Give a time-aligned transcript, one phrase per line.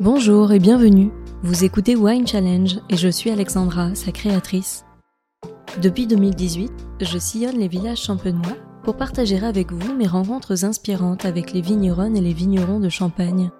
[0.00, 1.10] Bonjour et bienvenue.
[1.42, 4.84] Vous écoutez Wine Challenge et je suis Alexandra, sa créatrice.
[5.82, 11.52] Depuis 2018, je sillonne les villages champenois pour partager avec vous mes rencontres inspirantes avec
[11.52, 13.50] les vigneronnes et les vignerons de Champagne.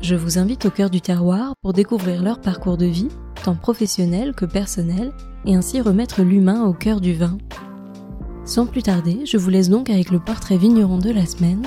[0.00, 3.08] Je vous invite au cœur du terroir pour découvrir leur parcours de vie,
[3.42, 5.12] tant professionnel que personnel,
[5.44, 7.36] et ainsi remettre l'humain au cœur du vin.
[8.44, 11.66] Sans plus tarder, je vous laisse donc avec le portrait vigneron de la semaine,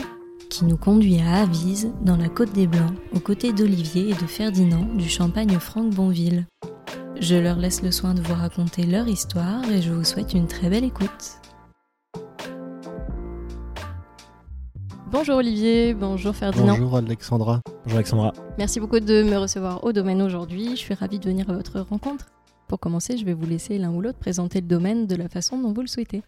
[0.49, 4.27] qui nous conduit à Avise, dans la Côte des Blancs, aux côtés d'Olivier et de
[4.27, 6.45] Ferdinand du Champagne Franck Bonville.
[7.19, 10.47] Je leur laisse le soin de vous raconter leur histoire et je vous souhaite une
[10.47, 11.39] très belle écoute.
[15.11, 16.77] Bonjour Olivier, bonjour Ferdinand.
[16.77, 17.61] Bonjour Alexandra.
[17.83, 18.33] Bonjour Alexandra.
[18.57, 20.71] Merci beaucoup de me recevoir au domaine aujourd'hui.
[20.71, 22.27] Je suis ravie de venir à votre rencontre.
[22.67, 25.59] Pour commencer, je vais vous laisser l'un ou l'autre présenter le domaine de la façon
[25.59, 26.21] dont vous le souhaitez.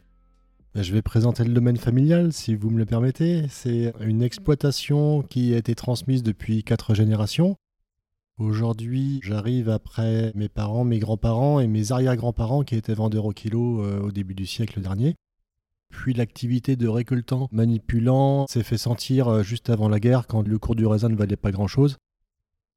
[0.73, 3.45] Ben, je vais présenter le domaine familial, si vous me le permettez.
[3.49, 7.57] C'est une exploitation qui a été transmise depuis quatre générations.
[8.37, 13.83] Aujourd'hui, j'arrive après mes parents, mes grands-parents et mes arrière-grands-parents qui étaient vendeurs au kilo
[13.83, 15.15] euh, au début du siècle dernier.
[15.89, 20.57] Puis l'activité de récoltant manipulant s'est fait sentir euh, juste avant la guerre quand le
[20.57, 21.97] cours du raisin ne valait pas grand-chose.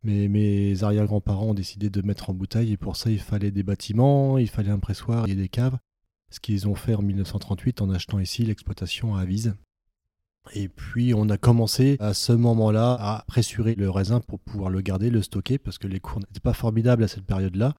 [0.02, 3.62] Mais mes arrière-grands-parents ont décidé de mettre en bouteille et pour ça il fallait des
[3.62, 5.78] bâtiments, il fallait un pressoir et des caves
[6.34, 9.54] ce qu'ils ont fait en 1938 en achetant ici l'exploitation à Avise.
[10.52, 14.80] Et puis on a commencé à ce moment-là à pressurer le raisin pour pouvoir le
[14.80, 17.74] garder, le stocker, parce que les cours n'étaient pas formidables à cette période-là.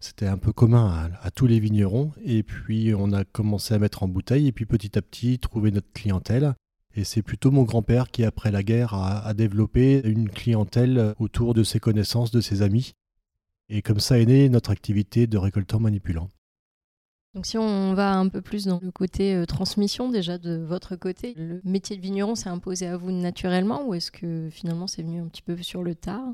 [0.00, 2.12] C'était un peu commun à, tous les vignerons.
[2.24, 5.70] Et puis on a commencé à mettre en bouteille et puis petit à petit trouver
[5.72, 6.54] notre clientèle.
[6.94, 11.64] Et c'est plutôt mon grand-père qui, après la guerre, a développé une clientèle autour de
[11.64, 12.92] ses connaissances, de ses amis.
[13.68, 16.28] Et comme ça est née notre activité de récoltant manipulant.
[17.34, 20.94] Donc si on va un peu plus dans le côté euh, transmission déjà de votre
[20.94, 25.02] côté, le métier de vigneron s'est imposé à vous naturellement ou est-ce que finalement c'est
[25.02, 26.32] venu un petit peu sur le tard?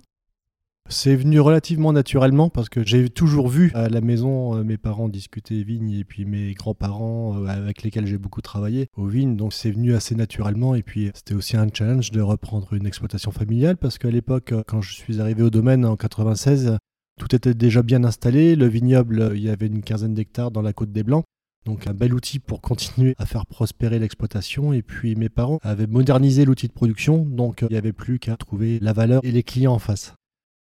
[0.90, 5.08] C'est venu relativement naturellement parce que j'ai toujours vu à la maison euh, mes parents
[5.08, 9.36] discuter vignes et puis mes grands-parents euh, avec lesquels j'ai beaucoup travaillé aux vignes.
[9.36, 13.30] Donc c'est venu assez naturellement et puis c'était aussi un challenge de reprendre une exploitation
[13.30, 16.76] familiale parce qu'à l'époque, quand je suis arrivé au domaine en 96,
[17.20, 18.56] tout était déjà bien installé.
[18.56, 21.25] Le vignoble, il y avait une quinzaine d'hectares dans la côte des Blancs.
[21.66, 24.72] Donc un bel outil pour continuer à faire prospérer l'exploitation.
[24.72, 28.38] Et puis mes parents avaient modernisé l'outil de production, donc il n'y avait plus qu'à
[28.38, 30.14] trouver la valeur et les clients en face.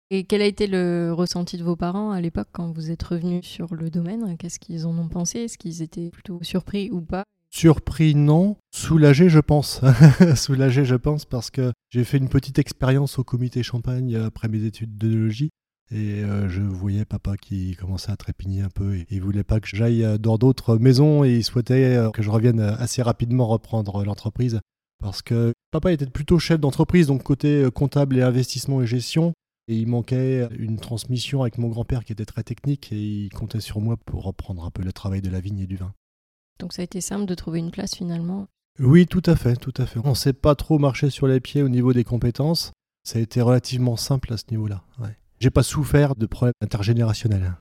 [0.09, 3.43] Et quel a été le ressenti de vos parents à l'époque quand vous êtes revenu
[3.43, 4.35] sur le domaine?
[4.37, 5.41] Qu'est-ce qu'ils en ont pensé?
[5.41, 7.23] Est-ce qu'ils étaient plutôt surpris ou pas?
[7.51, 8.55] Surpris, non.
[8.71, 9.81] Soulagé, je pense.
[10.35, 14.63] Soulagé, je pense, parce que j'ai fait une petite expérience au comité Champagne après mes
[14.63, 15.49] études d'œnologie.
[15.89, 18.95] Et euh, je voyais papa qui commençait à trépigner un peu.
[18.95, 22.21] Et il voulait pas que j'aille euh, dans d'autres maisons et il souhaitait euh, que
[22.21, 24.59] je revienne assez rapidement reprendre l'entreprise.
[24.99, 29.33] Parce que papa était plutôt chef d'entreprise, donc côté comptable et investissement et gestion.
[29.69, 33.59] Et il manquait une transmission avec mon grand-père qui était très technique et il comptait
[33.59, 35.93] sur moi pour reprendre un peu le travail de la vigne et du vin.
[36.59, 38.47] Donc ça a été simple de trouver une place finalement
[38.79, 39.99] Oui, tout à fait, tout à fait.
[40.03, 42.71] On ne s'est pas trop marché sur les pieds au niveau des compétences.
[43.03, 44.83] Ça a été relativement simple à ce niveau-là.
[44.99, 45.15] Ouais.
[45.39, 47.53] J'ai pas souffert de problèmes intergénérationnels.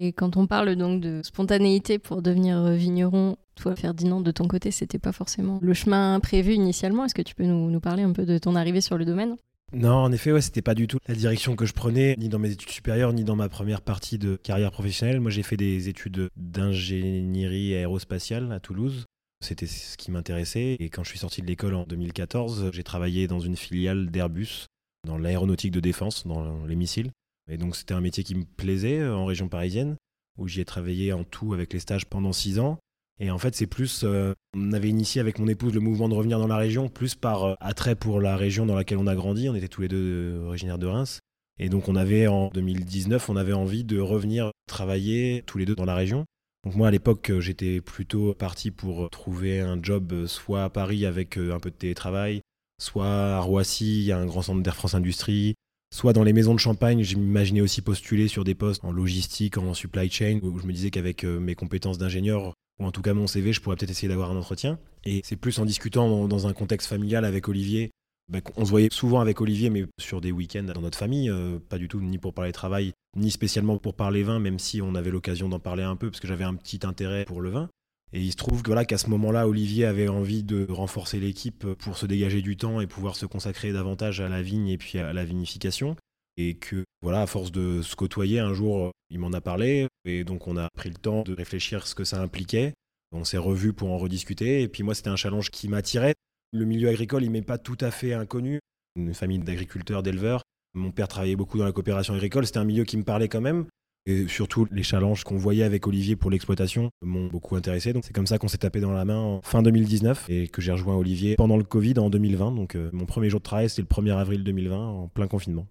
[0.00, 4.46] Et quand on parle donc de spontanéité pour devenir euh, vigneron, toi Ferdinand, de ton
[4.46, 7.04] côté, c'était pas forcément le chemin prévu initialement.
[7.04, 9.34] Est-ce que tu peux nous, parler un peu de ton arrivée sur le domaine?
[9.72, 12.38] Non, en effet, ouais, c'était pas du tout la direction que je prenais, ni dans
[12.38, 15.20] mes études supérieures, ni dans ma première partie de carrière professionnelle.
[15.20, 19.06] Moi, j'ai fait des études d'ingénierie aérospatiale à Toulouse.
[19.40, 20.76] C'était ce qui m'intéressait.
[20.78, 24.68] Et quand je suis sorti de l'école en 2014, j'ai travaillé dans une filiale d'Airbus
[25.06, 27.10] dans l'aéronautique de défense, dans les missiles.
[27.48, 29.96] Et donc c'était un métier qui me plaisait euh, en région parisienne,
[30.36, 32.78] où j'y ai travaillé en tout avec les stages pendant six ans.
[33.20, 36.14] Et en fait, c'est plus, euh, on avait initié avec mon épouse le mouvement de
[36.14, 39.16] revenir dans la région, plus par euh, attrait pour la région dans laquelle on a
[39.16, 39.48] grandi.
[39.48, 41.20] On était tous les deux originaires de Reims.
[41.58, 45.74] Et donc on avait en 2019, on avait envie de revenir travailler tous les deux
[45.74, 46.24] dans la région.
[46.62, 51.36] Donc moi à l'époque, j'étais plutôt parti pour trouver un job soit à Paris avec
[51.36, 52.42] un peu de télétravail,
[52.80, 55.54] soit à Roissy, il y a un grand centre d'Air France Industrie,
[55.92, 59.74] soit dans les maisons de champagne, j'imaginais aussi postuler sur des postes en logistique, en
[59.74, 63.14] supply chain, où je me disais qu'avec euh, mes compétences d'ingénieur, ou en tout cas
[63.14, 64.78] mon CV, je pourrais peut-être essayer d'avoir un entretien.
[65.04, 67.90] Et c'est plus en discutant dans un contexte familial avec Olivier.
[68.28, 71.58] Ben, on se voyait souvent avec Olivier, mais sur des week-ends dans notre famille, euh,
[71.58, 74.94] pas du tout ni pour parler travail, ni spécialement pour parler vin, même si on
[74.94, 77.70] avait l'occasion d'en parler un peu, parce que j'avais un petit intérêt pour le vin.
[78.12, 81.98] Et il se trouve que qu'à ce moment-là, Olivier avait envie de renforcer l'équipe pour
[81.98, 85.12] se dégager du temps et pouvoir se consacrer davantage à la vigne et puis à
[85.12, 85.96] la vinification.
[86.36, 90.24] Et que voilà, à force de se côtoyer, un jour, il m'en a parlé et
[90.24, 92.72] donc on a pris le temps de réfléchir ce que ça impliquait.
[93.12, 96.14] On s'est revus pour en rediscuter et puis moi c'était un challenge qui m'attirait.
[96.52, 98.60] Le milieu agricole, il m'est pas tout à fait inconnu.
[98.96, 100.42] Une famille d'agriculteurs, d'éleveurs,
[100.74, 103.40] Mon père travaillait beaucoup dans la coopération agricole, c'était un milieu qui me parlait quand
[103.40, 103.66] même.
[104.08, 107.92] Et surtout, les challenges qu'on voyait avec Olivier pour l'exploitation m'ont beaucoup intéressé.
[107.92, 110.62] Donc c'est comme ça qu'on s'est tapé dans la main en fin 2019 et que
[110.62, 112.52] j'ai rejoint Olivier pendant le Covid en 2020.
[112.52, 115.66] Donc euh, mon premier jour de travail, c'était le 1er avril 2020, en plein confinement.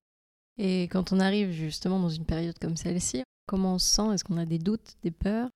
[0.60, 4.14] Et quand on arrive justement dans une période comme celle-ci, comment on se sent?
[4.14, 5.50] Est-ce qu'on a des doutes, des peurs?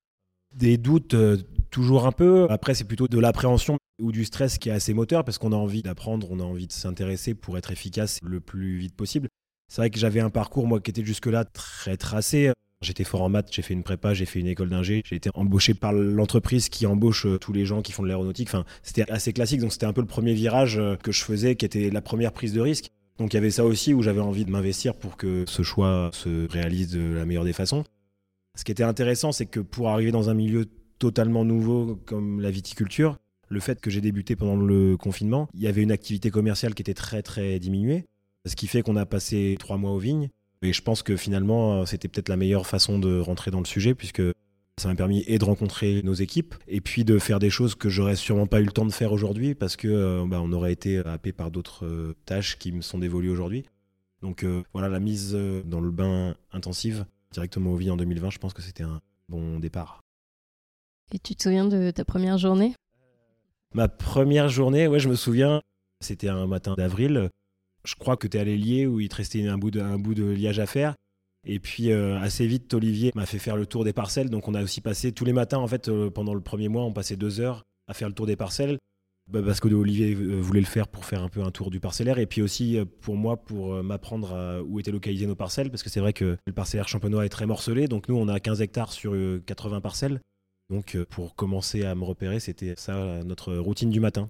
[0.56, 1.38] Des doutes, euh,
[1.70, 2.48] toujours un peu.
[2.50, 5.56] Après, c'est plutôt de l'appréhension ou du stress qui est assez moteur parce qu'on a
[5.56, 9.28] envie d'apprendre, on a envie de s'intéresser pour être efficace le plus vite possible.
[9.68, 12.52] C'est vrai que j'avais un parcours, moi, qui était jusque-là très tracé.
[12.82, 15.30] J'étais fort en maths, j'ai fait une prépa, j'ai fait une école d'ingé, j'ai été
[15.36, 18.48] embauché par l'entreprise qui embauche euh, tous les gens qui font de l'aéronautique.
[18.48, 21.56] Enfin, c'était assez classique, donc c'était un peu le premier virage euh, que je faisais,
[21.56, 22.90] qui était la première prise de risque.
[23.20, 26.10] Donc il y avait ça aussi où j'avais envie de m'investir pour que ce choix
[26.12, 27.84] se réalise de la meilleure des façons.
[28.58, 30.66] Ce qui était intéressant, c'est que pour arriver dans un milieu
[30.98, 33.18] totalement nouveau comme la viticulture,
[33.48, 36.82] le fait que j'ai débuté pendant le confinement, il y avait une activité commerciale qui
[36.82, 38.06] était très très diminuée,
[38.46, 40.30] ce qui fait qu'on a passé trois mois aux vignes
[40.62, 43.66] et je pense que finalement, euh, c'était peut-être la meilleure façon de rentrer dans le
[43.66, 44.22] sujet, puisque
[44.78, 47.90] ça m'a permis et de rencontrer nos équipes, et puis de faire des choses que
[47.90, 50.72] j'aurais sûrement pas eu le temps de faire aujourd'hui, parce que euh, bah, on aurait
[50.72, 53.66] été happé par d'autres euh, tâches qui me sont dévolues aujourd'hui.
[54.22, 55.36] Donc voilà, la mise
[55.66, 59.58] dans le bain intensive directement au vie en 2020, je pense que c'était un bon
[59.58, 60.04] départ.
[61.12, 62.76] Et tu te souviens de ta première journée?
[63.74, 65.64] Ma première journée, ouais, je me souviens,
[66.02, 67.32] c'était un matin d'avril
[67.84, 70.60] je crois que tu es allé lier où il te restait un bout de, liage
[70.60, 70.96] à faire.
[71.48, 74.30] Et puis euh, assez vite, Olivier m'a fait faire le tour des parcelles.
[74.30, 76.84] Donc on a aussi passé tous les matins, en fait, euh, pendant le premier mois,
[76.84, 78.78] on passait deux heures à faire le tour des parcelles.
[79.32, 81.80] Bah, parce que Olivier euh, voulait le faire pour faire un peu un tour du
[81.80, 82.20] parcellaire.
[82.20, 85.72] Et puis aussi pour moi, pour m'apprendre où étaient localisées nos parcelles.
[85.72, 87.88] Parce que c'est vrai que le parcellaire champenois est très morcelé.
[87.88, 90.22] Donc nous, on a 15 hectares sur 80 parcelles.
[90.70, 94.30] Donc pour commencer à me repérer, c'était ça notre routine du matin.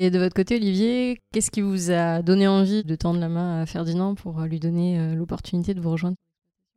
[0.00, 3.62] Et de votre côté, Olivier, qu'est-ce qui vous a donné envie de tendre la main
[3.62, 6.16] à Ferdinand pour lui donner euh, l'opportunité de vous rejoindre?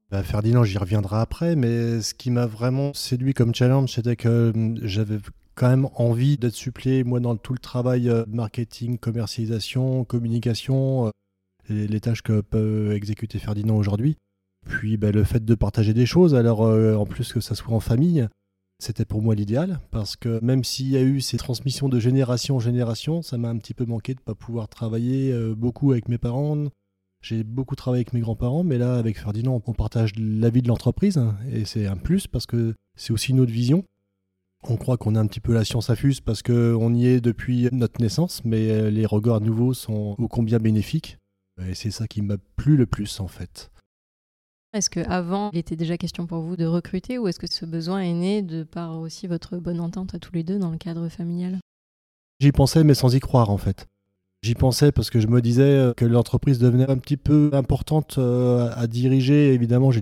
[0.10, 4.52] Bah, Ferdinand, j'y reviendrai après, mais ce qui m'a vraiment séduit comme challenge, c'était que
[4.56, 5.20] hum, j'avais
[5.54, 11.12] quand même envie d'être supplé, moi, dans tout le travail euh, marketing, commercialisation, communication, euh,
[11.70, 14.18] les, tâches que peut exécuter Ferdinand aujourd'hui.
[14.68, 17.80] Puis bah, le fait de partager des choses, alors en plus que ça soit en
[17.80, 18.28] famille,
[18.82, 22.56] c'était pour moi l'idéal parce que même s'il y a eu ces transmissions de génération
[22.56, 25.92] en génération, ça m'a un petit peu manqué de ne pas pouvoir travailler euh, beaucoup
[25.92, 26.66] avec mes parents.
[27.22, 30.68] J'ai beaucoup travaillé avec mes grands-parents, mais là, avec Ferdinand, on partage la vie de
[30.68, 33.86] l'entreprise hein, et c'est un plus parce que c'est aussi notre vision.
[34.68, 37.22] On croit qu'on a un petit peu la science à fuse parce qu'on y est
[37.22, 41.18] depuis notre naissance, mais euh, les regards nouveaux sont ô combien bénéfiques.
[41.68, 43.72] Et c'est ça qui m'a plu le plus en fait.
[44.74, 48.00] Est-ce qu'avant, il était déjà question pour vous de recruter ou est-ce que ce besoin
[48.00, 51.10] est né de par aussi votre bonne entente à tous les deux dans le cadre
[51.10, 51.60] familial?
[52.40, 53.86] J'y pensais mais sans y croire en fait.
[54.44, 58.16] J'y pensais parce que je me disais euh, que l'entreprise devenait un petit peu importante
[58.18, 59.54] euh, à diriger.
[59.54, 60.02] Évidemment, j'ai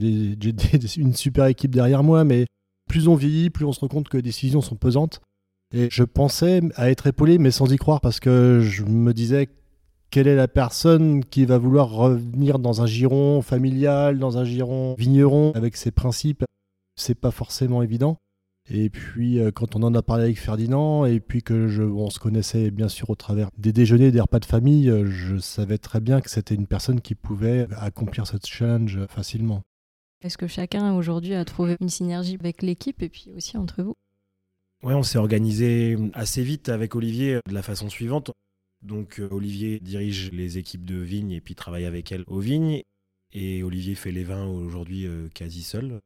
[0.98, 2.45] une super équipe derrière moi, mais
[2.88, 5.19] plus on vieillit, plus on se rend compte que les décisions sont pesantes.
[5.75, 9.50] Et je pensais à être épaulé, mais sans y croire, parce que je me disais
[10.12, 14.96] quelle est la personne qui va vouloir revenir dans un giron familial, dans un giron
[14.98, 16.44] vigneron avec ses principes?
[16.96, 18.18] C'est pas forcément évident.
[18.72, 22.10] Et puis euh, quand on en a parlé avec Ferdinand, et puis que je, on
[22.10, 25.78] se connaissait bien sûr au travers des déjeuners, des repas de famille, euh, je savais
[25.78, 29.62] très bien que c'était une personne qui pouvait accomplir ce challenge facilement.
[30.22, 33.96] Est-ce que chacun aujourd'hui a trouvé une synergie avec l'équipe et puis aussi entre vous?
[34.84, 38.32] Oui, on s'est organisé assez vite avec Olivier de la façon suivante.
[38.81, 42.81] Donc euh, Olivier dirige les équipes de vignes et puis travaille avec elles aux vignes.
[43.31, 46.00] Et Olivier fait les vins aujourd'hui euh, quasi seul.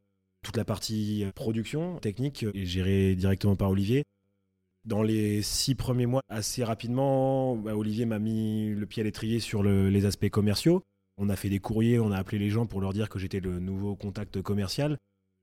[0.43, 4.03] Toute la partie euh, production technique est gérée directement par Olivier.
[4.85, 9.39] Dans les six premiers mois, assez rapidement, bah, Olivier m'a mis le pied à l'étrier
[9.39, 10.83] sur les aspects commerciaux.
[11.17, 13.39] On a fait des courriers, on a appelé les gens pour leur dire que j'étais
[13.39, 14.97] le nouveau contact commercial.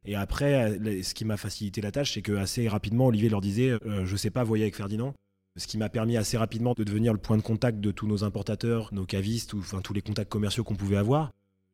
[0.04, 3.78] Et après, ce qui m'a facilité la tâche, c'est que assez rapidement, Olivier leur disait
[4.04, 5.14] Je sais pas, voyez avec Ferdinand
[5.60, 8.24] ce qui m'a permis assez rapidement de devenir le point de contact de tous nos
[8.24, 11.32] importateurs, nos cavistes, ou, tous les contacts commerciaux qu'on pouvait avoir.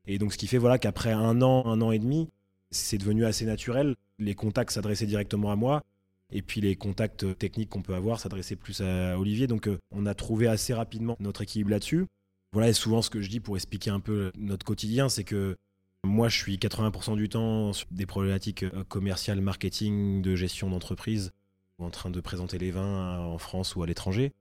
[0.08, 2.28] Et donc ce qui fait voilà qu'après un an, un an et demi,
[2.72, 3.94] c'est devenu assez naturel.
[4.18, 5.84] Les contacts s'adressaient directement à moi,
[6.32, 9.46] et puis les contacts techniques qu'on peut avoir s'adressaient plus à Olivier.
[9.46, 12.06] Donc euh, on a trouvé assez rapidement notre équilibre là-dessus.
[12.52, 15.56] Voilà, et souvent ce que je dis pour expliquer un peu notre quotidien, c'est que
[16.04, 21.30] moi je suis 80% du temps sur des problématiques euh, commerciales, marketing, de gestion d'entreprise
[21.78, 24.32] en train de présenter les vins en France ou à l'étranger.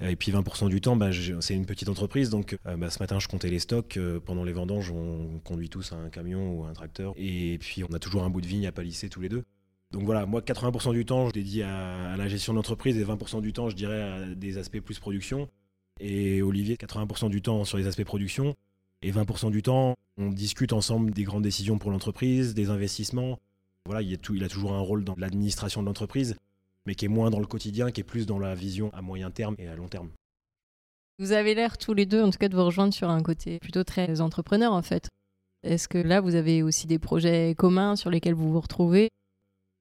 [0.00, 2.98] Euh, et puis 20% du temps, bah, c'est une petite entreprise, donc euh, bah, ce
[2.98, 3.96] matin je comptais les stocks.
[3.96, 7.14] Euh, pendant les vendanges, on conduit tous un camion ou un tracteur.
[7.16, 9.44] Et puis on a toujours un bout de vigne à palisser tous les deux.
[9.90, 13.52] Donc voilà, moi 80% du temps je dédie à, la gestion d'entreprise et 20% du
[13.52, 15.48] temps je dirais à des aspects plus production.
[16.00, 18.54] Et Olivier, 80% du temps sur les aspects production.
[19.02, 23.38] Et 20% du temps, on discute ensemble des grandes décisions pour l'entreprise, des investissements.
[23.84, 26.36] Voilà, il, il a toujours un rôle dans l'administration de l'entreprise,
[26.86, 29.30] mais qui est moins dans le quotidien, qui est plus dans la vision à moyen
[29.30, 30.10] terme et à long terme.
[31.18, 33.58] Vous avez l'air tous les deux, en tout cas, de vous rejoindre sur un côté
[33.60, 35.08] plutôt très entrepreneur, en fait.
[35.62, 39.10] Est-ce que là, vous avez aussi des projets communs sur lesquels vous vous retrouvez?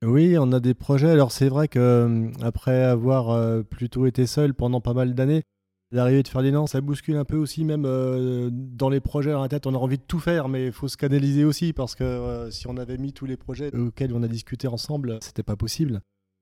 [0.04, 1.10] Oui, on a des projets.
[1.12, 5.44] Alors c'est vrai que euh, après avoir euh, plutôt été seul pendant pas mal d'années,
[5.92, 9.48] l'arrivée de Ferdinand, ça bouscule un peu aussi, même euh, dans les projets dans la
[9.48, 9.68] tête.
[9.68, 12.68] On a envie de tout faire, mais il faut se canaliser aussi parce que si
[12.68, 16.02] on avait mis tous les projets auxquels on a discuté ensemble, c'était pas possible.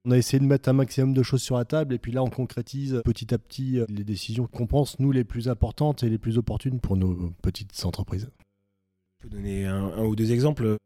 [0.09, 2.23] On a essayé de mettre un maximum de choses sur la table et puis là
[2.23, 6.17] on concrétise petit à petit les décisions qu'on pense nous les plus importantes et les
[6.17, 8.27] plus opportunes pour nos petites entreprises.
[9.19, 10.77] Je peux donner un, ou deux exemples.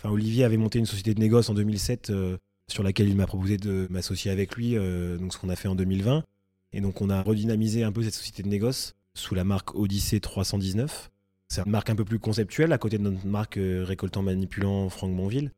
[0.00, 3.28] Enfin, Olivier avait monté une société de négoce en 2007 euh, sur laquelle il m'a
[3.28, 6.24] proposé de m'associer avec lui, euh, donc ce qu'on a fait en 2020.
[6.72, 10.18] Et donc on a redynamisé un peu cette société de négoce sous la marque Odyssée
[10.18, 11.12] 319.
[11.46, 14.88] C'est une marque un peu plus conceptuelle à côté de notre marque euh, récoltant manipulant
[14.88, 15.52] Franck Monville.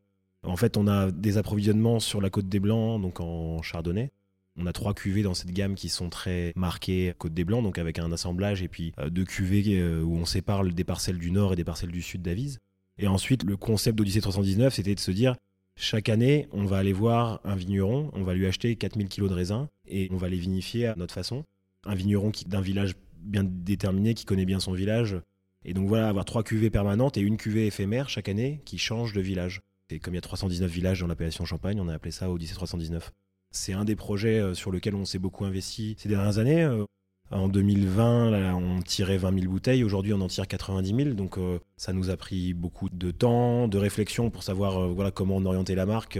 [0.45, 4.11] En fait, on a des approvisionnements sur la côte des Blancs, donc en chardonnay.
[4.57, 7.77] On a trois cuvées dans cette gamme qui sont très marquées Côte des Blancs, donc
[7.77, 11.31] avec un assemblage et puis euh, deux cuvées euh, où on sépare des parcelles du
[11.31, 12.59] nord et des parcelles du sud d'Avise.
[12.97, 15.35] Et ensuite, le concept d'Odyssée 319, c'était de se dire
[15.77, 19.35] chaque année, on va aller voir un vigneron, on va lui acheter 4000 kilos de
[19.35, 21.43] raisins et on va les vinifier à notre façon.
[21.85, 25.17] Un vigneron d'un village bien déterminé, qui connaît bien son village.
[25.65, 29.11] Et donc voilà, avoir trois cuvées permanentes et une cuvée éphémère chaque année qui change
[29.11, 29.61] de village.
[29.91, 32.55] Et comme il y a 319 villages dans l'appellation Champagne, on a appelé ça Odyssée
[32.55, 33.11] 319.
[33.51, 36.63] C'est un des projets euh, sur lequel on s'est beaucoup investi ces dernières années.
[36.63, 36.85] Euh,
[37.31, 39.83] en 2020, on tirait 20 000 bouteilles.
[39.83, 41.09] Aujourd'hui, on en tire 90 000.
[41.15, 45.37] Donc, euh, ça nous a pris beaucoup de temps, de réflexion pour savoir voilà, comment
[45.37, 46.19] on orientait la marque,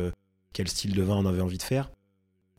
[0.53, 1.91] quel style de vin on avait envie de faire.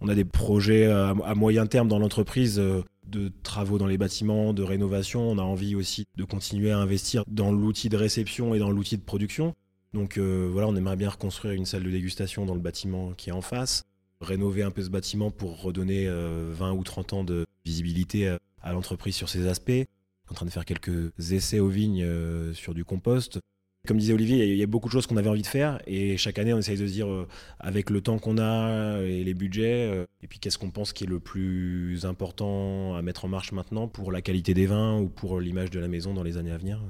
[0.00, 4.62] On a des projets à, moyen terme dans l'entreprise de travaux dans les bâtiments, de
[4.62, 5.28] rénovation.
[5.28, 8.96] On a envie aussi de continuer à investir dans l'outil de réception et dans l'outil
[8.96, 9.54] de production.
[9.96, 13.32] Donc voilà, on aimerait bien reconstruire une salle de dégustation dans le bâtiment qui est
[13.32, 13.84] en face
[14.20, 18.38] rénover un peu ce bâtiment pour redonner 20 euh, ou 30 ans de visibilité euh,
[18.62, 19.86] à l'entreprise sur ces aspects.
[20.30, 23.38] En train de faire quelques essais aux vignes euh, sur du compost.
[23.86, 26.16] Comme disait Olivier, il y a beaucoup de choses qu'on avait envie de faire et
[26.16, 27.06] chaque année on essaye de se dire
[27.60, 31.06] avec le temps qu'on a et les budgets et puis qu'est-ce qu'on pense qui est
[31.06, 35.38] le plus important à mettre en marche maintenant pour la qualité des vins ou pour
[35.38, 36.82] l'image de la maison dans les années à venir.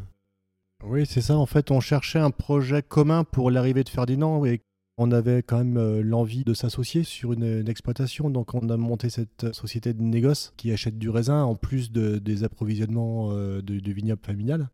[0.84, 1.36] Oui, c'est ça.
[1.36, 4.60] En fait, on cherchait un projet commun pour l'arrivée de Ferdinand et
[4.98, 9.10] on avait quand même euh, l'envie de s'associer sur une, exploitation, donc on a monté
[9.10, 14.22] cette société de négoce qui achète du raisin en plus des approvisionnements euh, de, vignoble
[14.24, 14.70] familial.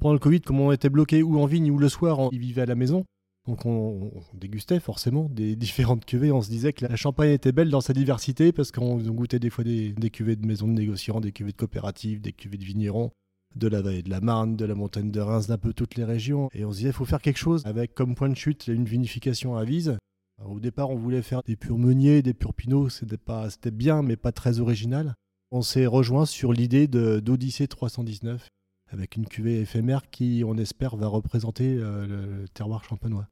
[0.00, 2.38] Pendant le Covid, comme on était bloqué ou en vigne ou le soir, on y
[2.38, 3.04] vivait à la maison.
[3.46, 6.32] Donc on, dégustait forcément des différentes cuvées.
[6.32, 9.50] On se disait que la Champagne était belle dans sa diversité parce qu'on goûtait des
[9.50, 12.64] fois des, des cuvées de maisons de négociants, des cuvées de coopératives, des cuvées de
[12.64, 13.12] vignerons
[13.54, 16.04] de la vallée de la Marne, de la montagne de Reims, d'un peu toutes les
[16.04, 16.48] régions.
[16.52, 18.84] Et on se disait, il faut faire quelque chose avec comme point de chute une
[18.84, 19.96] vinification à Vise.
[20.44, 22.88] au départ, on voulait faire des purs meuniers, des purs pinots.
[22.88, 25.14] C'était, pas, bien, mais pas très original.
[25.50, 28.48] On s'est rejoint sur l'idée d'Odyssée 319,
[28.90, 33.28] avec une cuvée éphémère qui, on espère, va représenter euh, le terroir champenois.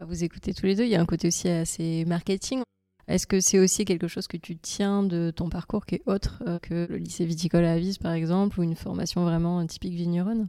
[0.00, 2.62] Vous écoutez tous les deux, il y a un côté aussi assez marketing.
[3.10, 6.44] Est-ce que c'est aussi quelque chose que tu tiens de ton parcours qui est autre
[6.46, 10.48] euh, que le lycée viticole à Avis, par exemple, ou une formation vraiment typique vigneronne?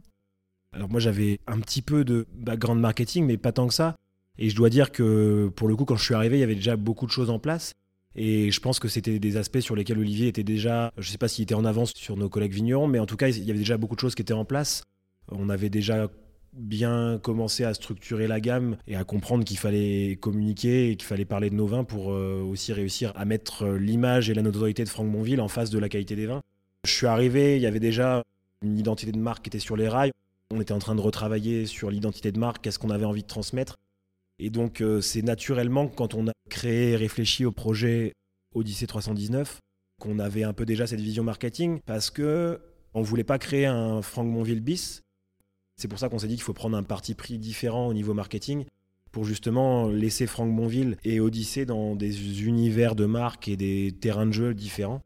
[0.72, 3.96] Alors moi j'avais un petit peu de background marketing, mais pas tant que ça.
[4.38, 6.54] Et je dois dire que pour le coup, quand je suis arrivé, il y avait
[6.54, 7.72] déjà beaucoup de choses en place.
[8.14, 11.18] Et je pense que c'était des aspects sur lesquels Olivier était déjà, je ne sais
[11.18, 13.50] pas s'il était en avance sur nos collègues vignerons, mais en tout cas, il y
[13.50, 14.84] avait déjà beaucoup de choses qui étaient en place.
[15.30, 16.08] On avait déjà
[16.52, 21.24] bien commencer à structurer la gamme et à comprendre qu'il fallait communiquer et qu'il fallait
[21.24, 24.84] parler de nos vins pour euh, aussi réussir à mettre euh, l'image et la notoriété
[24.84, 26.42] de Franck Monville en face de la qualité des vins.
[26.84, 28.22] Je suis arrivé, il y avait déjà
[28.62, 30.12] une identité de marque qui était sur les rails.
[30.52, 33.28] On était en train de retravailler sur l'identité de marque, qu'est-ce qu'on avait envie de
[33.28, 33.76] transmettre.
[34.38, 38.12] Et donc euh, c'est naturellement quand on a créé et réfléchi au projet
[38.54, 39.60] Odyssée 319
[40.00, 42.60] qu'on avait un peu déjà cette vision marketing parce que
[42.92, 45.01] on voulait pas créer un Franck Monville bis,
[45.76, 48.14] c'est pour ça qu'on s'est dit qu'il faut prendre un parti pris différent au niveau
[48.14, 48.64] marketing
[49.10, 54.26] pour justement laisser Franck Bonville et Odyssée dans des univers de marque et des terrains
[54.26, 55.02] de jeu différents.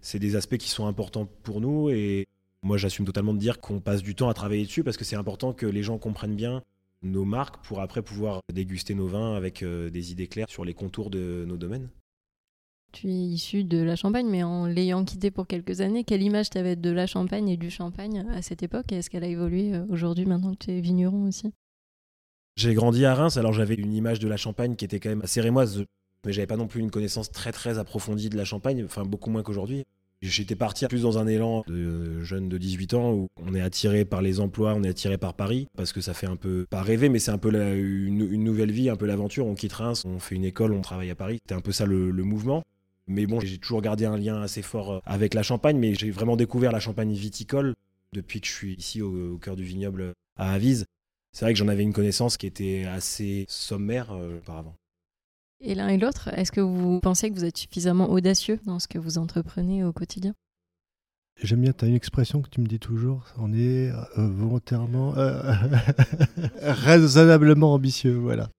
[0.00, 2.26] C'est des aspects qui sont importants pour nous et
[2.62, 5.16] moi j'assume totalement de dire qu'on passe du temps à travailler dessus parce que c'est
[5.16, 6.62] important que les gens comprennent bien
[7.02, 10.74] nos marques pour après pouvoir déguster nos vins avec euh, des idées claires sur les
[10.74, 11.88] contours de nos domaines.
[12.92, 16.50] Tu es issu de la Champagne, mais en l'ayant quitté pour quelques années, quelle image
[16.50, 19.74] tu avais de la Champagne et du Champagne à cette époque Est-ce qu'elle a évolué
[19.74, 21.52] euh, aujourd'hui maintenant que tu es vigneron aussi?
[22.56, 25.22] J'ai grandi à Reims, alors j'avais une image de la Champagne qui était quand même
[25.22, 25.84] assez rémoise,
[26.26, 29.30] mais j'avais pas non plus une connaissance très très approfondie de la Champagne, enfin beaucoup
[29.30, 29.84] moins qu'aujourd'hui.
[30.20, 34.04] J'étais parti plus dans un élan de jeune de 18 ans où on est attiré
[34.04, 36.82] par les emplois, on est attiré par Paris parce que ça fait un peu pas
[36.82, 39.46] rêver, mais c'est un peu une, nouvelle vie, un peu l'aventure.
[39.46, 41.38] On quitte Reims, on fait une école, on travaille à Paris.
[41.42, 42.64] C'était un peu ça le, mouvement.
[43.08, 46.10] Mais bon, j'ai toujours gardé un lien assez fort euh, avec la Champagne, mais j'ai
[46.10, 47.74] vraiment découvert la Champagne viticole
[48.12, 50.86] depuis que je suis ici au, cœur du vignoble à Avise.
[51.32, 54.74] C'est vrai que j'en avais une connaissance qui était assez sommaire euh, auparavant.
[55.60, 58.86] Et l'un et l'autre, est-ce que vous pensez que vous êtes suffisamment audacieux dans ce
[58.88, 60.34] que vous entreprenez au quotidien?
[61.40, 65.16] J'aime bien, tu as une expression que tu me dis toujours, on est euh, volontairement,
[65.16, 65.52] euh,
[66.62, 68.50] raisonnablement ambitieux, voilà.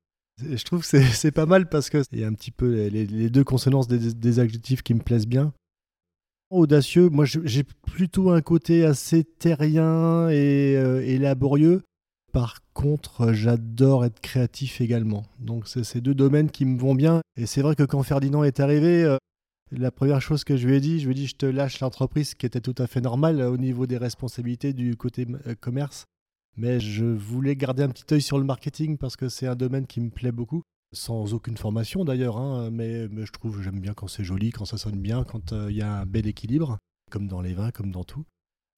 [0.42, 3.44] Je trouve que c'est pas mal parce qu'il y a un petit peu les, deux
[3.44, 5.54] consonances des, adjectifs qui me plaisent bien.
[6.50, 11.84] Audacieux, moi j'ai plutôt un côté assez terrien et, euh, laborieux.
[12.32, 15.26] Par contre, j'adore être créatif également.
[15.40, 17.22] Donc, c'est ces deux domaines qui me vont bien.
[17.38, 19.18] Et c'est vrai que quand Ferdinand est arrivé, euh,
[19.72, 21.80] la première chose que je lui ai dit, je lui ai dit je te lâche
[21.80, 25.56] l'entreprise, qui était tout à fait normal euh, au niveau des responsabilités du côté euh,
[25.60, 26.06] commerce.
[26.58, 29.88] Mais je voulais garder un petit œil sur le marketing parce que c'est un domaine
[29.88, 30.62] qui me plaît beaucoup.
[30.92, 34.78] Sans aucune formation d'ailleurs, hein, mais, je trouve j'aime bien quand c'est joli, quand ça
[34.78, 36.80] sonne bien, quand il y a un bel équilibre,
[37.12, 38.26] comme dans les vins, comme dans tout.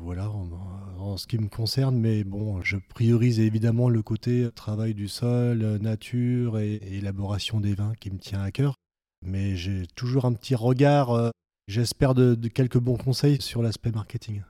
[0.04, 5.08] Voilà, en, ce qui me concerne, mais bon, je priorise évidemment le côté travail du
[5.08, 8.76] sol, nature et, élaboration des vins qui me tient à cœur.
[9.24, 11.30] Mais j'ai toujours un petit regard, euh,
[11.68, 14.42] j'espère, de, quelques bons conseils sur l'aspect marketing.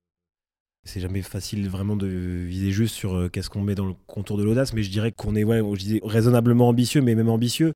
[0.83, 4.37] C'est jamais facile vraiment de viser juste sur euh, qu'est-ce qu'on met dans le contour
[4.37, 7.73] de l'audace, mais je dirais qu'on est je raisonnablement ambitieux, mais même ambitieux.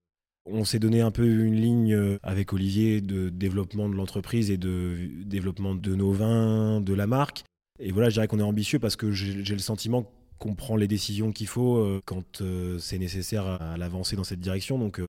[0.48, 4.58] On s'est donné un peu une ligne euh, avec Olivier de développement de l'entreprise et
[4.58, 7.44] de développement de nos vins, de la marque.
[7.80, 10.88] Et voilà, je dirais qu'on est ambitieux parce que j'ai le sentiment qu'on prend les
[10.88, 12.42] décisions qu'il faut euh, quand
[12.80, 14.80] c'est nécessaire à, l'avancer dans cette direction.
[14.80, 15.00] Donc,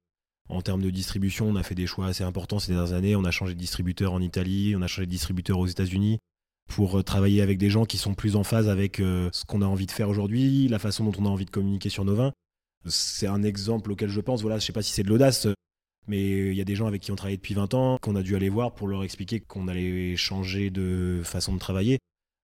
[0.51, 3.17] en termes de distribution, on a fait des choix assez importants ces dernières années.
[3.17, 6.19] On a changé de distributeur en Italie, on a changé de distributeur aux États-Unis
[6.67, 9.87] pour travailler avec des gens qui sont plus en phase avec ce qu'on a envie
[9.87, 12.33] de faire aujourd'hui, la façon dont on a envie de communiquer sur nos vins.
[12.87, 14.43] C'est un exemple auquel je pense.
[14.43, 15.47] Voilà, je sais pas si c'est de l'audace,
[16.07, 18.23] mais il y a des gens avec qui on travaille depuis 20 ans qu'on a
[18.23, 21.99] dû aller voir pour leur expliquer qu'on allait changer de façon de travailler.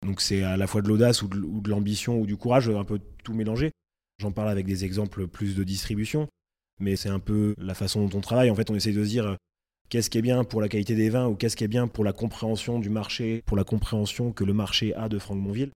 [0.04, 3.00] Donc c'est à la fois de l'audace ou de, l'ambition ou du courage, un peu
[3.22, 3.70] tout mélangé.
[4.18, 6.28] J'en parle avec des exemples plus de distribution,
[6.80, 8.50] mais c'est un peu la façon dont on travaille.
[8.50, 9.36] En fait, on essaie de se dire euh,
[9.92, 12.02] qu'est-ce qui est bien pour la qualité des vins ou qu'est-ce qui est bien pour
[12.02, 15.70] la compréhension du marché, pour la compréhension que le marché a de Franck Monville.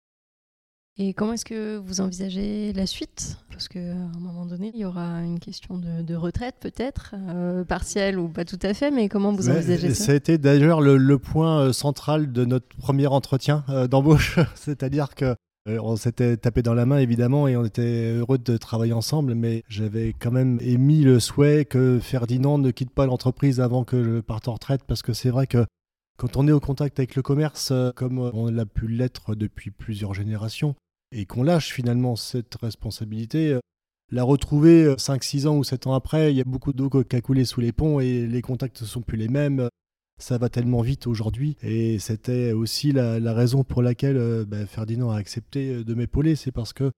[0.98, 3.36] Et comment est-ce que vous envisagez la suite?
[3.50, 8.18] Parce qu'à un moment donné, il y aura une question de, retraite peut-être, euh, partielle
[8.18, 10.06] ou pas tout à fait, mais comment vous envisagez ça?
[10.06, 15.14] Ça a été d'ailleurs le, point euh, central de notre premier entretien euh, d'embauche, c'est-à-dire
[15.14, 15.36] que
[15.68, 19.64] on s'était tapé dans la main évidemment et on était heureux de travailler ensemble, mais
[19.68, 24.20] j'avais quand même émis le souhait que Ferdinand ne quitte pas l'entreprise avant que je
[24.20, 25.66] parte en retraite, parce que c'est vrai que
[26.18, 30.14] quand on est au contact avec le commerce, comme on l'a pu l'être depuis plusieurs
[30.14, 30.76] générations,
[31.12, 33.54] et qu'on lâche finalement cette responsabilité.
[33.54, 33.60] Euh,
[34.12, 37.16] la retrouver 5-6 euh, ans ou 7 ans après, il y a beaucoup d'eau qui
[37.16, 39.68] a coulé sous les ponts et les contacts ne sont plus les mêmes.
[40.18, 41.58] Ça va tellement vite aujourd'hui.
[41.62, 46.36] Et c'était aussi la, raison pour laquelle euh, ben, Ferdinand a accepté de m'épauler.
[46.36, 46.92] C'est parce que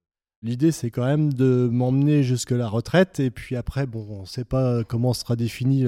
[0.44, 3.20] l'idée, c'est quand même de m'emmener jusque la retraite.
[3.20, 5.86] Et puis après, bon, on ne sait pas comment sera défini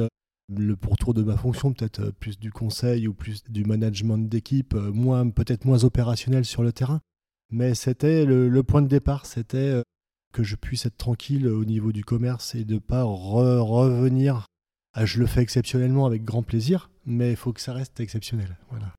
[0.49, 5.29] le pourtour de ma fonction, peut-être plus du conseil ou plus du management d'équipe, moins
[5.29, 7.01] peut-être moins opérationnel sur le terrain.
[7.51, 9.81] Mais c'était le, point de départ, c'était euh,
[10.33, 14.45] que je puisse être tranquille au niveau du commerce et de ne pas revenir.
[14.93, 18.57] Ah, je le fais exceptionnellement avec grand plaisir, mais il faut que ça reste exceptionnel.
[18.69, 18.93] Voilà.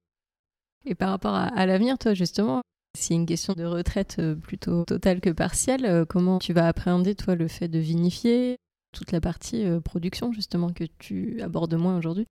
[0.84, 2.62] Et par rapport à, l'avenir, toi justement,
[2.98, 5.84] c'est une question de retraite euh, plutôt totale que partielle.
[5.84, 8.56] Euh, comment tu vas appréhender, toi, le fait de vinifier,
[8.92, 12.26] toute la partie production, justement, que tu abordes moins aujourd'hui?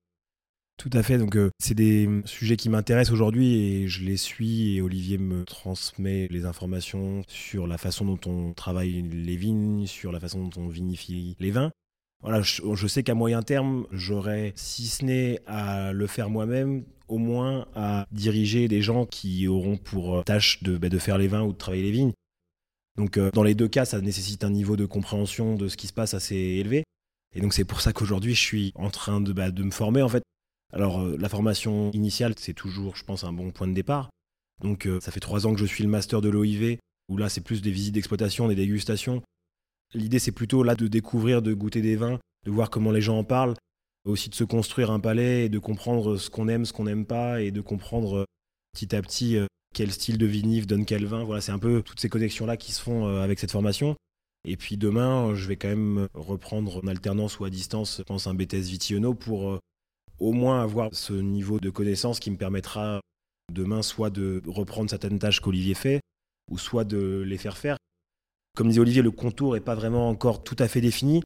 [0.80, 1.18] Tout à fait.
[1.18, 4.78] Donc, euh, c'est des sujets qui m'intéressent aujourd'hui et je les suis.
[4.78, 10.14] Et Olivier me transmet les informations sur la façon dont on travaille les vignes, sur
[10.14, 11.72] la façon dont on vinifie les vins.
[12.22, 17.18] Voilà, je, sais qu'à moyen terme, j'aurai, si ce n'est à le faire moi-même, au
[17.18, 21.30] moins à diriger des gens qui auront pour euh, tâche de, bah, de faire les
[21.30, 22.12] vins ou de travailler les vignes.
[22.98, 25.88] Donc, euh, dans les deux cas, ça nécessite un niveau de compréhension de ce qui
[25.88, 26.84] se passe assez élevé.
[27.34, 30.02] Et donc, c'est pour ça qu'aujourd'hui, je suis en train de, bah, de me former.
[30.02, 30.24] En fait,
[30.74, 34.10] alors euh, la formation initiale, c'est toujours, je pense, un bon point de départ.
[34.62, 37.40] Donc ça fait trois ans que je suis le master de l'OIV, où là c'est
[37.40, 39.24] plus des visites d'exploitation, des dégustations.
[39.94, 43.18] L'idée c'est plutôt là de découvrir, de goûter des vins, de voir comment les gens
[43.18, 43.56] en parlent,
[44.06, 47.06] aussi de se construire un palais et de comprendre ce qu'on aime, ce qu'on n'aime
[47.06, 48.26] pas, et de comprendre euh,
[48.74, 49.38] petit à petit
[49.74, 51.24] quel style de vinif donne quel vin.
[51.24, 53.96] Voilà, c'est un peu toutes ces connexions-là qui se font avec cette formation.
[54.46, 58.28] Et puis demain, je vais quand même reprendre en alternance ou à distance, je pense,
[58.28, 59.60] un BTS Vitiono pour
[60.20, 63.02] au moins avoir ce niveau de connaissance qui me permettra
[63.52, 66.02] demain soit de reprendre certaines tâches qu'Olivier fait,
[66.52, 67.78] ou soit de les faire faire.
[68.60, 71.22] Comme disait Olivier, le contour n'est pas vraiment encore tout à fait défini.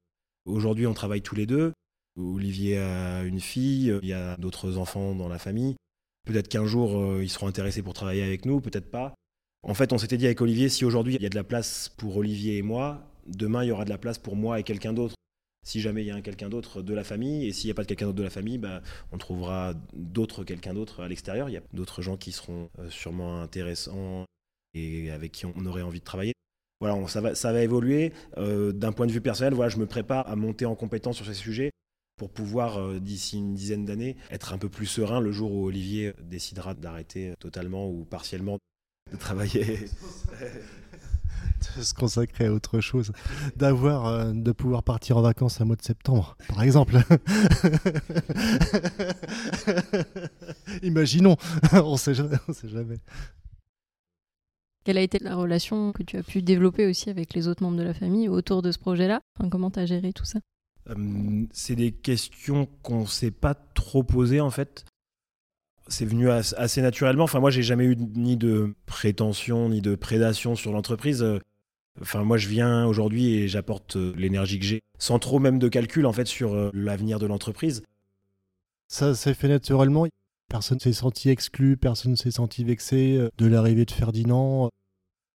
[0.45, 1.73] Aujourd'hui, on travaille tous les deux.
[2.15, 5.75] Olivier a une fille, il y a d'autres enfants dans la famille.
[6.27, 9.15] Peut-être qu'un jour, euh, ils seront intéressés pour travailler avec nous, peut-être pas.
[9.63, 11.89] En fait, on s'était dit avec Olivier, si aujourd'hui il y a de la place
[11.97, 14.93] pour Olivier et moi, demain il y aura de la place pour moi et quelqu'un
[14.93, 15.15] d'autre.
[15.65, 17.81] Si jamais il y a quelqu'un d'autre de la famille, et s'il n'y a pas
[17.81, 21.49] de quelqu'un d'autre de la famille, bah, on trouvera d'autres quelqu'un d'autre à l'extérieur.
[21.49, 24.25] Il y a d'autres gens qui seront euh, sûrement intéressants
[24.75, 26.33] et avec qui on aurait envie de travailler.
[26.83, 28.11] Voilà, ça, va, évoluer.
[28.37, 31.25] Euh, d'un point de vue personnel, voilà, je me prépare à monter en compétence sur
[31.25, 31.71] ces sujets
[32.17, 35.65] pour pouvoir, euh, d'ici une dizaine d'années, être un peu plus serein le jour où
[35.65, 38.57] Olivier décidera d'arrêter totalement ou partiellement
[39.13, 39.87] de travailler.
[41.77, 43.13] de se consacrer à autre chose,
[43.55, 46.97] d'avoir, euh, de pouvoir partir en vacances à mois de septembre, par exemple.
[50.83, 51.37] Imaginons,
[51.71, 52.11] on sait,
[52.49, 52.97] on sait jamais.
[54.83, 57.77] Quelle a été la relation que tu as pu développer aussi avec les autres membres
[57.77, 59.21] de la famille autour de ce projet-là?
[59.49, 60.39] Comment tu as géré tout ça?
[60.89, 64.85] Euh, C'est des questions qu'on ne s'est pas trop posées en fait
[65.87, 67.25] c'est venu assez naturellement.
[67.25, 71.25] Enfin, moi, j'ai jamais eu ni de prétention ni de prédation sur l'entreprise.
[72.01, 75.67] Enfin, moi, je viens aujourd'hui et j'apporte euh, l'énergie que j'ai, sans trop même de
[75.67, 77.83] calcul en fait sur euh, l'avenir de l'entreprise.
[78.87, 80.07] Ça s'est fait naturellement.
[80.53, 84.69] Personne s'est senti exclu, personne s'est senti vexé euh, de l'arrivée de Ferdinand.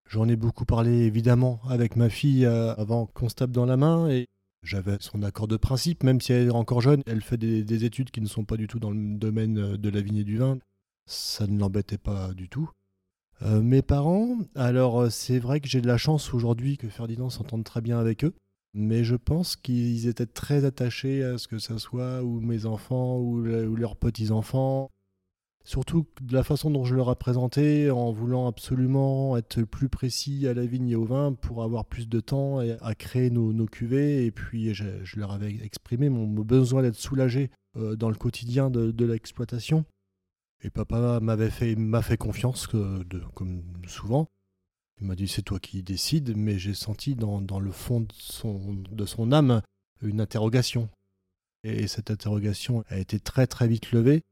[0.09, 4.09] J'en ai beaucoup parlé évidemment avec ma fille avant qu'on se tape dans la main
[4.09, 4.27] et
[4.63, 8.11] j'avais son accord de principe, même si elle est encore jeune, elle fait des, études
[8.11, 10.57] qui ne sont pas du tout dans le domaine de la vigne et du vin.
[11.05, 12.71] Ça ne l'embêtait pas du tout.
[13.41, 17.29] Euh, mes parents, alors euh, c'est vrai que j'ai de la chance aujourd'hui que Ferdinand
[17.29, 18.33] s'entende très bien avec eux,
[18.73, 23.17] mais je pense qu'ils étaient très attachés à ce que ça soit ou mes enfants
[23.17, 24.89] ou leurs petits-enfants.
[25.69, 30.47] Surtout de la façon dont je leur ai présenté, en voulant absolument être plus précis
[30.47, 34.25] à la vigne et au vin pour avoir plus de temps à créer nos, cuvées.
[34.25, 39.05] Et puis je, leur avais exprimé mon besoin d'être soulagé euh, dans le quotidien de,
[39.05, 39.85] l'exploitation.
[40.63, 44.25] Et papa m'avait fait, m'a fait confiance, comme souvent.
[44.99, 48.73] Il m'a dit c'est toi qui décides, mais j'ai senti dans, le fond de son,
[48.73, 49.61] de son âme
[50.01, 50.89] une interrogation.
[51.63, 54.23] Et cette interrogation a été très très vite levée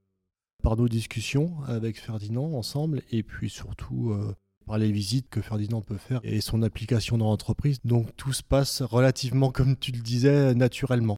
[0.64, 5.82] par nos discussions avec Ferdinand ensemble et puis surtout euh, par les visites que Ferdinand
[5.82, 7.80] peut faire et son application dans l'entreprise.
[7.86, 11.18] Donc tout se passe relativement, comme tu le disais, naturellement.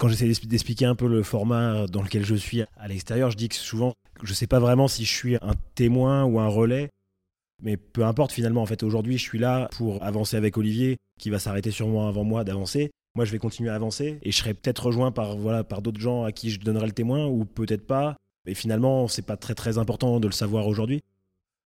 [0.00, 3.48] Quand j'essaie d'expliquer un peu le format dans lequel je suis à l'extérieur, je dis
[3.48, 6.88] que souvent, je ne sais pas vraiment si je suis un témoin ou un relais,
[7.62, 8.62] mais peu importe finalement.
[8.62, 12.24] En fait, aujourd'hui, je suis là pour avancer avec Olivier, qui va s'arrêter sûrement avant
[12.24, 12.90] moi d'avancer.
[13.14, 16.00] Moi, je vais continuer à avancer et je serai peut-être rejoint par voilà par d'autres
[16.00, 18.16] gens à qui je donnerai le témoin ou peut-être pas.
[18.46, 21.02] Et finalement, c'est pas très très important de le savoir aujourd'hui.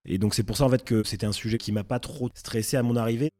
[0.06, 2.30] Et donc c'est pour ça en fait que c'était un sujet qui m'a pas trop
[2.34, 3.30] stressé à mon arrivée,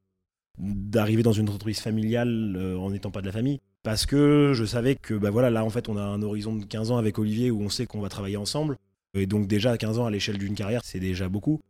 [0.59, 4.65] d'arriver dans une entreprise familiale euh, en n'étant pas de la famille, parce que je
[4.65, 7.19] savais que bah voilà là en fait on a un horizon de 15 ans avec
[7.19, 8.77] Olivier où on sait qu'on va travailler ensemble.
[9.15, 11.61] Et donc déjà à 15 ans à l'échelle d'une carrière, c'est déjà beaucoup.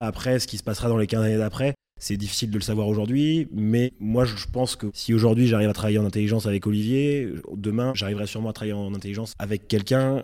[0.00, 2.88] Après, ce qui se passera dans les 15 années d'après, c'est difficile de le savoir
[2.88, 7.32] aujourd'hui, mais moi je pense que si aujourd'hui j'arrive à travailler en intelligence avec Olivier,
[7.54, 10.22] demain j'arriverai sûrement à travailler en intelligence avec quelqu'un.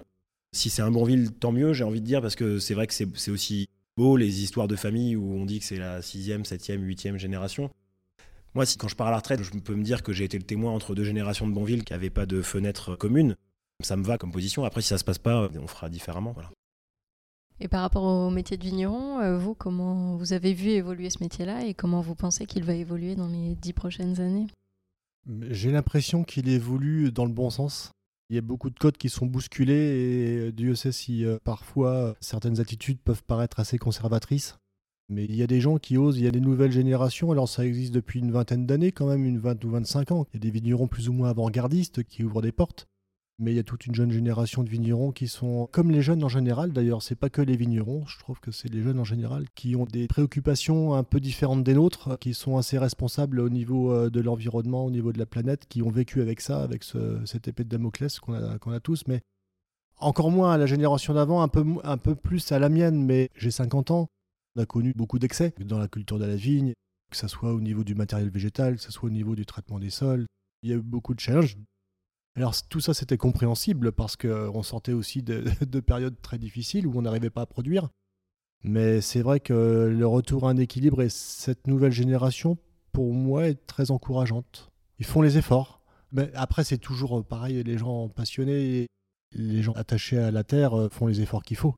[0.55, 2.93] Si c'est un Bonville, tant mieux, j'ai envie de dire, parce que c'est vrai que
[2.93, 6.83] c'est aussi beau les histoires de famille où on dit que c'est la sixième, septième,
[6.83, 7.71] huitième génération.
[8.55, 10.37] Moi, si, quand je pars à la retraite, je peux me dire que j'ai été
[10.37, 13.37] le témoin entre deux générations de Bonville qui n'avaient pas de fenêtre commune.
[13.83, 14.65] Ça me va comme position.
[14.65, 16.33] Après, si ça se passe pas, on fera différemment.
[16.33, 16.51] Voilà.
[17.65, 21.23] Et par rapport au métier de vigneron, euh, vous, comment vous avez vu évoluer ce
[21.23, 24.49] métier-là et comment vous pensez qu'il va évoluer dans les dix prochaines années?
[25.49, 27.93] J'ai l'impression qu'il évolue dans le bon sens.
[28.31, 32.17] Il y a beaucoup de codes qui sont bousculés et Dieu sait si euh, parfois
[32.19, 34.57] certaines attitudes peuvent paraître assez conservatrices.
[35.09, 37.49] Mais il y a des gens qui osent, il y a des nouvelles générations, alors
[37.49, 40.27] ça existe depuis une vingtaine d'années quand même, une vingt ou vingt-cinq ans.
[40.33, 42.89] Il y a des vignerons plus ou moins avant-gardistes qui ouvrent des portes
[43.43, 46.23] mais il y a toute une jeune génération de vignerons qui sont comme les jeunes
[46.23, 46.73] en général.
[46.73, 48.07] D'ailleurs, c'est pas que les vignerons.
[48.07, 51.65] Je trouve que c'est les jeunes en général qui ont des préoccupations un peu différentes
[51.65, 55.27] des nôtres, qui sont assez responsables au niveau euh, de l'environnement, au niveau de la
[55.27, 56.85] planète, qui ont vécu avec ça, avec
[57.25, 59.03] cette épée de Damoclès qu'on a, tous.
[59.09, 59.23] Mais
[59.99, 63.05] encore moins à la génération d'avant, un peu, un peu plus à la mienne.
[63.05, 64.09] Mais j'ai 50 ans.
[64.55, 66.75] On a connu beaucoup d'excès dans la culture de la vigne,
[67.11, 69.81] que ce soit au niveau du matériel végétal, que ce soit au niveau du traitement
[69.81, 70.27] des sols.
[70.63, 71.57] Il y a eu beaucoup de challenges
[72.35, 77.03] alors tout ça c'était compréhensible parce qu'on sortait aussi de, périodes très difficiles où on
[77.03, 77.89] n'arrivait pas à produire.
[78.65, 82.59] Mais c'est vrai que le retour à un équilibre et cette nouvelle génération,
[82.93, 84.71] pour moi, est très encourageante.
[85.01, 85.81] Ils font les efforts.
[86.13, 88.87] Mais après, c'est toujours pareil, les gens passionnés.
[89.35, 91.75] Les gens attachés à la terre euh, font les efforts qu'il faut.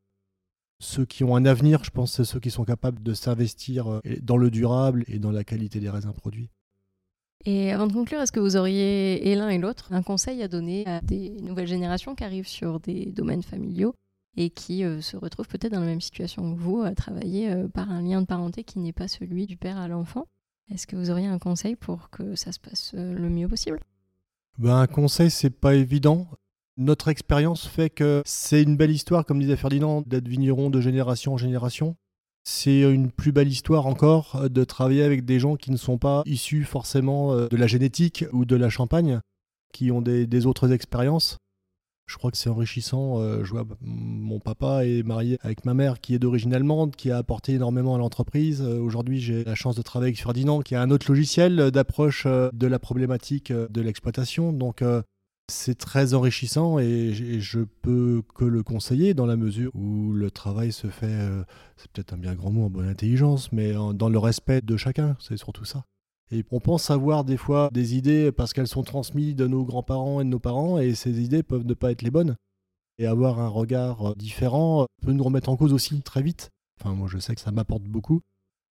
[0.81, 4.01] Ceux qui ont un avenir, je pense, c'est ceux qui sont capables de s'investir euh,
[4.21, 6.49] dans le durable et dans la qualité des raisins produits.
[7.43, 10.47] Et avant de conclure, est-ce que vous auriez, et l'un et l'autre, un conseil à
[10.47, 13.93] donner à des nouvelles générations qui arrivent sur des domaines familiaux
[14.37, 17.67] et qui euh, se retrouvent peut-être dans la même situation que vous, à travailler euh,
[17.67, 20.25] par un lien de parenté qui n'est pas celui du père à l'enfant?
[20.71, 23.79] Est-ce que vous auriez un conseil pour que ça se passe euh, le mieux possible?
[24.57, 26.27] Ben, Un conseil, c'est pas évident.
[26.77, 31.33] Notre expérience fait que c'est une belle histoire, comme disait Ferdinand, d'être vigneron de génération
[31.33, 31.95] en génération.
[32.47, 35.97] C'est une plus belle histoire encore euh, de travailler avec des gens qui ne sont
[35.97, 39.19] pas issus forcément euh, de la génétique ou de la champagne,
[39.73, 41.37] qui ont des, autres expériences.
[42.05, 43.19] Je crois que c'est enrichissant.
[43.19, 47.09] Euh, je vois mon papa est marié avec ma mère qui est d'origine allemande, qui
[47.09, 48.61] a apporté énormément à l'entreprise.
[48.61, 52.67] Aujourd'hui, j'ai la chance de travailler avec Ferdinand, qui a un autre logiciel d'approche de
[52.67, 54.53] la problématique de l'exploitation.
[54.53, 54.83] Donc,
[55.47, 60.71] c'est très enrichissant et, je peux que le conseiller dans la mesure où le travail
[60.71, 61.43] se fait, euh,
[61.77, 65.15] c'est peut-être un bien grand mot en bonne intelligence, mais dans le respect de chacun,
[65.19, 65.85] c'est surtout ça.
[66.31, 70.21] Et on pense avoir des fois des idées parce qu'elles sont transmises de nos grands-parents
[70.21, 72.35] et de nos parents, et ces idées peuvent ne pas être les bonnes.
[72.97, 76.49] Et avoir un regard différent peut nous remettre en cause aussi très vite.
[76.79, 78.21] Enfin, moi je sais que ça m'apporte beaucoup,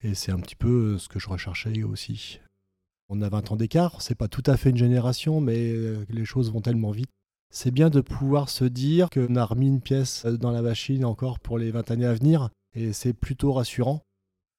[0.04, 2.40] et c'est un petit peu ce que je recherchais aussi.
[3.16, 6.26] On a 20 ans d'écart, c'est pas tout à fait une génération, mais euh, les
[6.26, 7.12] choses vont tellement vite.
[7.54, 11.06] C'est bien de pouvoir se dire qu'on a remis une pièce euh, dans la machine
[11.06, 14.02] encore pour les 20 années à venir, et c'est plutôt rassurant.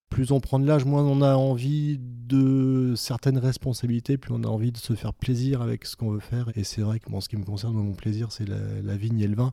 [0.09, 4.47] Plus on prend de l'âge, moins on a envie de certaines responsabilités, plus on a
[4.47, 6.53] envie de se faire plaisir avec ce qu'on veut faire.
[6.55, 9.27] Et c'est vrai que en ce qui me concerne, mon plaisir, c'est la, vigne et
[9.27, 9.51] le vin.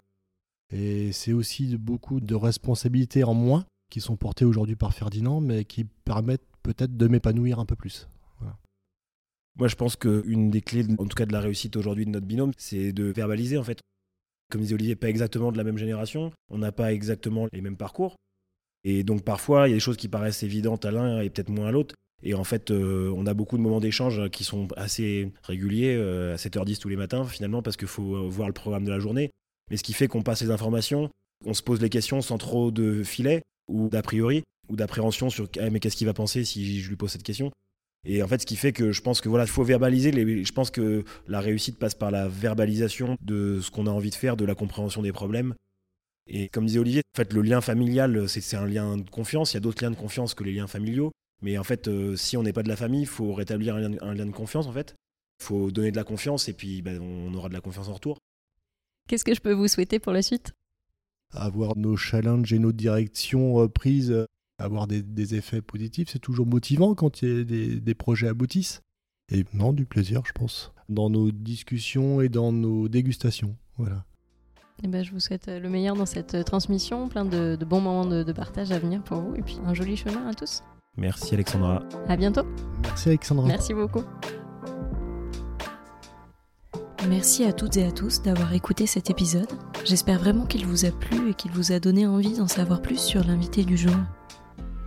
[0.71, 5.65] Et c'est aussi beaucoup de responsabilités en moins qui sont portées aujourd'hui par Ferdinand, mais
[5.65, 8.07] qui permettent peut-être de m'épanouir un peu plus.
[9.57, 12.25] Moi, je pense qu'une des clés, en tout cas de la réussite aujourd'hui de notre
[12.25, 13.79] binôme, c'est de verbaliser en fait.
[14.49, 17.77] Comme disait Olivier, pas exactement de la même génération, on n'a pas exactement les mêmes
[17.77, 18.15] parcours.
[18.83, 21.49] Et donc parfois, il y a des choses qui paraissent évidentes à l'un et peut-être
[21.49, 21.95] moins à l'autre.
[22.23, 26.33] Et en fait, euh, on a beaucoup de moments d'échange qui sont assez réguliers, euh,
[26.33, 28.99] à 7h10 tous les matins, finalement, parce qu'il faut euh, voir le programme de la
[28.99, 29.31] journée.
[29.69, 31.09] Mais ce qui fait qu'on passe les informations,
[31.45, 35.47] on se pose les questions sans trop de filet ou d'a priori ou d'appréhension sur
[35.59, 37.51] ah, mais qu'est-ce qu'il va penser si je lui pose cette question?
[38.03, 40.11] Et en fait, ce qui fait que je pense que voilà, il faut verbaliser.
[40.11, 44.09] Les, je pense que la réussite passe par la verbalisation de ce qu'on a envie
[44.09, 45.53] de faire, de la compréhension des problèmes.
[46.27, 49.53] Et comme disait Olivier, en fait, le lien familial, c'est un lien de confiance.
[49.53, 51.11] Il y a d'autres liens de confiance que les liens familiaux.
[51.41, 54.13] Mais en fait, euh, si on n'est pas de la famille, il faut rétablir un
[54.13, 54.95] lien, de confiance, en fait.
[55.39, 57.93] Il faut donner de la confiance et puis ben, on aura de la confiance en
[57.93, 58.19] retour.
[59.07, 60.53] Qu'est-ce que je peux vous souhaiter pour la suite?
[61.33, 64.25] Avoir nos challenges et nos directions euh, prises euh,
[64.61, 68.81] avoir des, effets positifs, c'est toujours motivant quand des, projets aboutissent.
[69.33, 73.55] Et non, du plaisir, je pense, dans nos discussions et dans nos dégustations.
[73.77, 74.05] Voilà.
[74.83, 78.23] Eh ben, je vous souhaite le meilleur dans cette transmission, plein de, bons moments de,
[78.23, 80.63] de, partage à venir pour vous, et puis un joli chemin à tous.
[80.97, 81.83] Merci Alexandra.
[82.07, 82.43] À bientôt.
[82.83, 83.47] Merci Alexandra.
[83.47, 84.03] Merci beaucoup.
[87.07, 89.49] Merci à toutes et à tous d'avoir écouté cet épisode.
[89.85, 92.99] J'espère vraiment qu'il vous a plu et qu'il vous a donné envie d'en savoir plus
[92.99, 93.95] sur l'invité du jour.